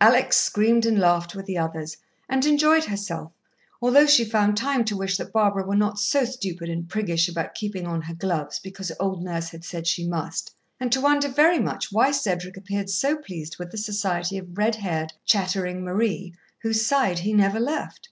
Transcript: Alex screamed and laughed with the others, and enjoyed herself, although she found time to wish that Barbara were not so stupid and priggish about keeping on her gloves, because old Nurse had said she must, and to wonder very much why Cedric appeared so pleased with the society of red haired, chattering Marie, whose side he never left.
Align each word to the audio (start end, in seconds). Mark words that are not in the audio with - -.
Alex 0.00 0.36
screamed 0.36 0.84
and 0.84 0.98
laughed 0.98 1.36
with 1.36 1.46
the 1.46 1.56
others, 1.56 1.96
and 2.28 2.44
enjoyed 2.44 2.86
herself, 2.86 3.30
although 3.80 4.06
she 4.06 4.24
found 4.24 4.56
time 4.56 4.84
to 4.84 4.96
wish 4.96 5.16
that 5.16 5.32
Barbara 5.32 5.64
were 5.64 5.76
not 5.76 6.00
so 6.00 6.24
stupid 6.24 6.68
and 6.68 6.88
priggish 6.88 7.28
about 7.28 7.54
keeping 7.54 7.86
on 7.86 8.02
her 8.02 8.14
gloves, 8.14 8.58
because 8.58 8.90
old 8.98 9.22
Nurse 9.22 9.50
had 9.50 9.64
said 9.64 9.86
she 9.86 10.04
must, 10.04 10.52
and 10.80 10.90
to 10.90 11.00
wonder 11.00 11.28
very 11.28 11.60
much 11.60 11.92
why 11.92 12.10
Cedric 12.10 12.56
appeared 12.56 12.90
so 12.90 13.18
pleased 13.18 13.60
with 13.60 13.70
the 13.70 13.78
society 13.78 14.36
of 14.36 14.58
red 14.58 14.74
haired, 14.74 15.12
chattering 15.24 15.84
Marie, 15.84 16.34
whose 16.62 16.84
side 16.84 17.20
he 17.20 17.32
never 17.32 17.60
left. 17.60 18.08